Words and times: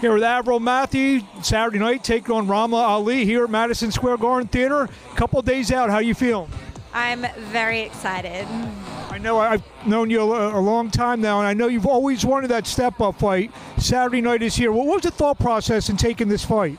Here 0.00 0.12
with 0.14 0.22
Avril 0.22 0.60
Mathie, 0.60 1.24
Saturday 1.44 1.78
night 1.78 2.04
taking 2.04 2.32
on 2.32 2.46
Ramla 2.46 2.80
Ali 2.80 3.24
here 3.24 3.44
at 3.44 3.50
Madison 3.50 3.90
Square 3.90 4.18
Garden 4.18 4.48
Theater. 4.48 4.82
A 4.82 5.16
couple 5.16 5.42
days 5.42 5.72
out, 5.72 5.90
how 5.90 5.98
you 5.98 6.14
feeling? 6.14 6.50
I'm 6.94 7.26
very 7.50 7.80
excited. 7.80 8.46
I 9.10 9.18
know 9.18 9.38
I've 9.38 9.62
known 9.86 10.10
you 10.10 10.20
a, 10.20 10.58
a 10.58 10.60
long 10.60 10.90
time 10.90 11.20
now, 11.20 11.38
and 11.38 11.48
I 11.48 11.54
know 11.54 11.66
you've 11.66 11.86
always 11.86 12.24
wanted 12.24 12.48
that 12.48 12.66
step-up 12.66 13.18
fight. 13.18 13.50
Saturday 13.78 14.20
night 14.20 14.42
is 14.42 14.54
here. 14.54 14.70
What 14.70 14.86
was 14.86 15.02
the 15.02 15.10
thought 15.10 15.38
process 15.38 15.88
in 15.88 15.96
taking 15.96 16.28
this 16.28 16.44
fight? 16.44 16.78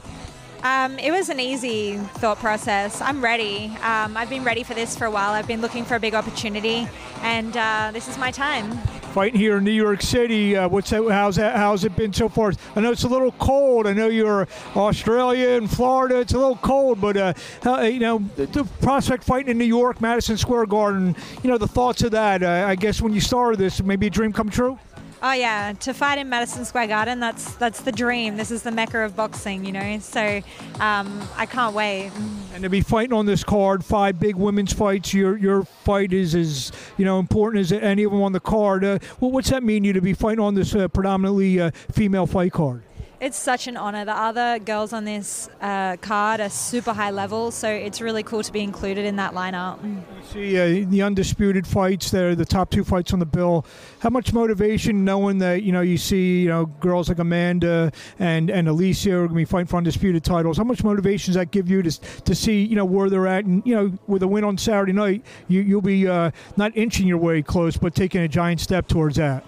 Um, 0.64 1.00
it 1.00 1.12
was 1.12 1.30
an 1.30 1.40
easy 1.40 1.98
thought 1.98 2.40
process. 2.40 3.02
I'm 3.02 3.24
ready. 3.24 3.68
Um, 3.82 4.18
I've 4.18 4.30
been 4.30 4.44
ready 4.44 4.64
for 4.64 4.74
this 4.74 4.98
for 4.98 5.06
a 5.06 5.12
while. 5.12 5.32
I've 5.32 5.48
been 5.48 5.62
looking 5.62 5.86
for 5.86 5.96
a 5.96 6.00
big 6.00 6.16
opportunity, 6.16 6.88
and 7.22 7.56
uh, 7.56 7.92
this 7.94 8.08
is 8.08 8.18
my 8.18 8.32
time. 8.32 8.78
Fighting 9.14 9.40
here 9.40 9.58
in 9.58 9.64
New 9.64 9.72
York 9.72 10.04
City, 10.04 10.56
uh, 10.56 10.70
what's 10.70 10.92
that, 10.92 11.04
how's 11.10 11.36
that, 11.38 11.56
how's 11.56 11.84
it 11.84 11.96
been 11.96 12.14
so 12.14 12.30
far? 12.30 12.54
I 12.76 12.82
know 12.82 12.92
it's 12.92 13.04
a 13.04 13.08
little 13.08 13.32
cold. 13.34 13.88
I 13.88 13.94
know 13.94 14.08
you're 14.08 14.48
Australia 14.76 15.50
and 15.50 15.70
Florida. 15.70 16.20
It's 16.20 16.34
a 16.34 16.38
little 16.38 16.58
cold, 16.58 17.02
but 17.02 17.18
uh, 17.18 17.34
how, 17.64 17.82
you 17.82 18.00
know 18.00 18.20
the, 18.36 18.46
the, 18.46 18.64
prospect 18.82 19.24
fighting 19.24 19.50
in 19.50 19.58
New 19.58 19.66
York, 19.66 20.00
Madison 20.00 20.38
Square 20.38 20.68
Garden. 20.68 21.16
You 21.42 21.50
know 21.50 21.58
the 21.58 21.68
thoughts 21.68 22.04
of 22.04 22.12
that. 22.12 22.44
Uh, 22.44 22.66
I 22.68 22.76
guess 22.76 23.02
when 23.02 23.12
you 23.12 23.20
started 23.20 23.60
this, 23.60 23.82
maybe 23.82 24.08
a 24.08 24.10
dream 24.12 24.32
come 24.32 24.50
true. 24.50 24.78
Oh 25.22 25.34
yeah, 25.34 25.74
to 25.74 25.94
fight 25.94 26.18
in 26.18 26.30
Madison 26.30 26.64
Square 26.64 26.88
Garden, 26.88 27.20
that's 27.20 27.56
that's 27.56 27.82
the 27.82 27.92
dream. 27.92 28.38
This 28.38 28.52
is 28.52 28.64
the 28.64 28.72
mecca 28.72 29.04
of 29.04 29.18
boxing, 29.18 29.66
you 29.66 29.74
know. 29.74 30.00
So 30.00 30.42
um, 30.80 31.28
I 31.36 31.46
can't 31.46 31.76
wait. 31.76 32.12
And 32.54 32.64
to 32.64 32.70
be 32.70 32.80
fighting 32.80 33.12
on 33.12 33.26
this 33.26 33.44
card, 33.44 33.84
five 33.84 34.18
big 34.18 34.38
women's 34.38 34.72
fights. 34.72 35.14
Your 35.14 35.36
your 35.38 35.64
fight 35.64 36.14
is 36.14 36.36
as 36.36 36.72
you 37.00 37.06
know 37.06 37.18
important 37.18 37.62
as 37.62 37.72
any 37.72 38.04
of 38.04 38.12
them 38.12 38.22
on 38.22 38.34
the 38.34 38.40
card. 38.42 38.84
Uh, 38.84 39.00
well, 39.20 39.32
what's 39.32 39.50
that 39.50 39.64
mean 39.64 39.86
you 39.86 39.94
to 39.94 40.02
be 40.02 40.14
fighting 40.14 40.44
on 40.44 40.54
this 40.54 40.76
uh, 40.76 40.88
predominantly 40.90 41.60
uh, 41.60 41.72
female 41.92 42.28
fight 42.28 42.52
card? 42.52 42.84
It's 43.22 43.38
such 43.38 43.68
an 43.68 43.76
honor. 43.76 44.06
The 44.06 44.16
other 44.16 44.60
girls 44.60 44.94
on 44.94 45.04
this 45.04 45.50
uh, 45.60 45.98
card 45.98 46.40
are 46.40 46.50
super 46.50 46.94
high 46.94 47.10
level, 47.10 47.52
so 47.52 47.70
it's 47.70 48.00
really 48.00 48.24
cool 48.24 48.44
to 48.44 48.52
be 48.54 48.62
included 48.62 49.06
in 49.06 49.18
that 49.18 49.34
lineup. 49.34 49.84
You 49.84 50.02
see 50.32 50.58
uh, 50.58 50.90
the 50.90 51.02
undisputed 51.02 51.68
fights 51.68 52.12
there, 52.12 52.34
the 52.34 52.46
top 52.46 52.70
two 52.70 52.86
fights 52.86 53.12
on 53.12 53.20
the 53.20 53.26
bill. 53.26 53.66
How 54.00 54.10
much 54.10 54.32
motivation 54.32 55.04
knowing 55.04 55.40
that 55.40 55.64
you 55.64 55.74
know 55.74 55.82
you 55.82 55.98
see 55.98 56.44
you 56.44 56.48
know 56.48 56.68
girls 56.68 57.10
like 57.10 57.20
Amanda 57.20 57.92
and 58.20 58.50
and 58.50 58.70
Alicia 58.70 59.12
are 59.12 59.18
going 59.28 59.30
to 59.30 59.36
be 59.36 59.44
fighting 59.44 59.68
for 59.68 59.76
undisputed 59.76 60.24
titles? 60.24 60.58
How 60.58 60.64
much 60.64 60.82
motivation 60.82 61.34
does 61.34 61.40
that 61.42 61.52
give 61.52 61.70
you 61.70 61.82
to 61.82 61.92
to 62.22 62.34
see 62.34 62.64
you 62.64 62.78
know 62.78 62.86
where 62.86 63.10
they're 63.10 63.28
at 63.28 63.44
and 63.44 63.62
you 63.66 63.76
know 63.76 64.00
with 64.08 64.24
a 64.24 64.28
win 64.30 64.46
on 64.46 64.58
Saturday 64.58 64.94
night, 64.94 65.26
you 65.50 65.60
you'll 65.60 65.82
be 65.82 66.08
uh, 66.08 66.32
not 66.56 66.72
inching 66.78 67.06
your 67.06 67.18
way 67.18 67.42
close, 67.42 67.76
but 67.76 67.94
taking 67.94 68.22
a 68.22 68.30
giant 68.30 68.62
step 68.62 68.88
towards 68.88 69.18
that 69.18 69.44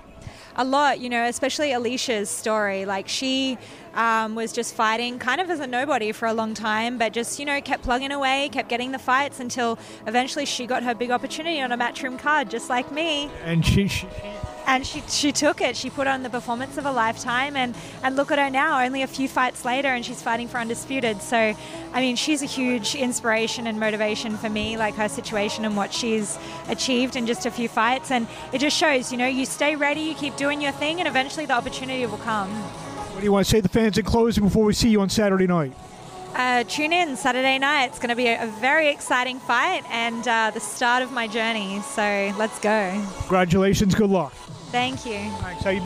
a 0.56 0.64
lot, 0.64 1.00
you 1.00 1.10
know, 1.10 1.26
especially 1.26 1.72
Alicia's 1.72 2.30
story. 2.30 2.86
Like 2.86 3.08
she 3.08 3.58
um, 3.94 4.36
was 4.36 4.52
just 4.54 4.74
fighting 4.74 5.20
kind 5.20 5.42
of 5.42 5.50
as 5.50 5.60
a 5.60 5.68
nobody 5.68 6.12
for 6.12 6.28
a 6.28 6.34
long 6.34 6.54
time, 6.54 6.98
but 6.98 7.14
just, 7.14 7.40
you 7.40 7.46
know, 7.46 7.60
kept 7.62 7.84
plugging 7.84 8.12
away, 8.12 8.50
kept 8.52 8.70
getting 8.70 8.92
the 8.92 9.00
fights 9.00 9.40
until 9.40 9.78
eventually 10.08 10.46
she 10.46 10.66
got 10.66 10.84
her 10.84 10.96
big 10.96 11.12
opportunity 11.12 11.62
on 11.62 11.72
a 11.72 11.78
matchroom 11.78 12.18
card, 12.18 12.50
just 12.50 12.70
like 12.70 12.92
me. 12.92 13.30
And 13.44 13.66
she, 13.66 13.88
she 13.88 14.08
and 14.68 14.86
she 14.86 15.02
she 15.10 15.32
took 15.32 15.62
it. 15.62 15.76
She 15.76 15.90
put 15.90 16.08
on 16.08 16.24
the 16.24 16.30
performance 16.30 16.78
of 16.78 16.86
a 16.86 16.92
lifetime, 16.92 17.56
and 17.56 17.76
and 18.04 18.16
look 18.16 18.32
at 18.32 18.40
her 18.40 18.50
now. 18.50 18.84
Only 18.84 19.02
a 19.02 19.08
few 19.08 19.28
fights 19.28 19.66
later, 19.66 19.90
and 19.90 20.06
she's 20.06 20.22
fighting 20.22 20.48
for 20.48 20.58
undisputed. 20.58 21.22
So, 21.22 21.54
I 21.94 22.02
mean, 22.02 22.16
she's 22.16 22.42
a 22.42 22.46
huge 22.46 22.96
inspiration 22.96 23.68
and 23.68 23.80
motivation 23.80 24.38
for 24.38 24.50
me. 24.50 24.78
Like 24.78 24.96
her 24.96 25.10
situation 25.10 25.66
and 25.66 25.76
what 25.76 25.94
she's 25.94 26.38
achieved 26.70 27.16
in 27.16 27.28
just 27.28 27.46
a 27.46 27.52
few 27.52 27.68
fights, 27.68 28.12
and 28.12 28.28
it 28.54 28.60
just 28.60 28.78
shows. 28.78 29.12
You 29.12 29.18
know, 29.18 29.28
you 29.28 29.46
stay 29.46 29.76
ready, 29.76 30.02
you 30.02 30.16
keep 30.16 30.36
doing 30.36 30.62
your 30.62 30.72
thing, 30.74 31.00
and 31.00 31.08
eventually 31.08 31.46
the 31.46 31.54
opportunity 31.54 32.06
will 32.06 32.18
come. 32.18 32.50
What 32.50 33.20
do 33.20 33.26
you 33.26 33.32
want 33.32 33.46
to 33.46 33.52
say 33.52 33.58
to 33.58 33.64
the 33.64 33.70
fans 33.70 33.98
in 33.98 34.06
closing 34.06 34.44
before 34.44 34.64
we 34.64 34.74
see 34.74 34.90
you 34.90 35.02
on 35.02 35.10
Saturday 35.10 35.48
night? 35.48 35.74
Uh, 36.52 36.66
tune 36.66 36.92
in 36.92 37.16
Saturday 37.16 37.58
night. 37.58 37.86
It's 37.86 37.98
going 37.98 38.10
to 38.10 38.16
be 38.16 38.28
a, 38.28 38.44
a 38.44 38.48
very 38.48 38.90
exciting 38.90 39.40
fight 39.40 39.86
and 39.90 40.28
uh, 40.28 40.52
the 40.54 40.60
start 40.60 41.02
of 41.02 41.10
my 41.14 41.26
journey. 41.26 41.80
So 41.80 42.34
let's 42.38 42.60
go. 42.60 42.92
Congratulations. 43.20 43.96
Good 43.96 44.10
luck. 44.10 44.34
Thank 44.70 45.06
you. 45.06 45.14
Thanks. 45.40 45.64
How 45.64 45.70
you 45.70 45.80